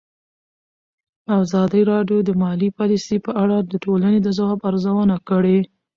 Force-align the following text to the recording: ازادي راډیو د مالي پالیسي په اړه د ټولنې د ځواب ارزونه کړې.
ازادي 1.39 1.81
راډیو 1.91 2.19
د 2.23 2.29
مالي 2.41 2.69
پالیسي 2.77 3.17
په 3.25 3.31
اړه 3.43 3.57
د 3.71 3.73
ټولنې 3.83 4.19
د 4.21 4.27
ځواب 4.37 4.59
ارزونه 4.69 5.15
کړې. 5.29 5.57